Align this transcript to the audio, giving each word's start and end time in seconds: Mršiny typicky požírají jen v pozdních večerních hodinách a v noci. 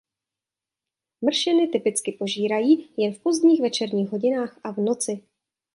Mršiny 1.21 1.67
typicky 1.67 2.11
požírají 2.11 2.89
jen 2.97 3.13
v 3.13 3.19
pozdních 3.19 3.61
večerních 3.61 4.09
hodinách 4.09 4.59
a 4.63 4.71
v 4.71 4.77
noci. 4.77 5.23